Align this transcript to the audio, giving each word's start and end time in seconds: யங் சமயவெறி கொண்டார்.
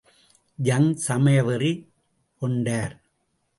யங் 0.59 0.93
சமயவெறி 0.93 1.93
கொண்டார். 2.41 2.93